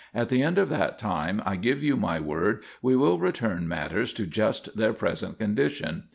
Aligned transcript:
At 0.15 0.29
the 0.29 0.41
end 0.41 0.57
of 0.57 0.69
that 0.69 0.97
time 0.97 1.43
I 1.45 1.55
give 1.57 1.83
you 1.83 1.95
my 1.95 2.19
word 2.19 2.63
we 2.81 2.95
will 2.95 3.19
return 3.19 3.67
matters 3.67 4.13
to 4.13 4.25
just 4.25 4.75
their 4.75 4.93
present 4.93 5.37
condition. 5.37 6.05